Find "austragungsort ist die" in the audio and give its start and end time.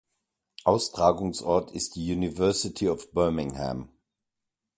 0.63-2.11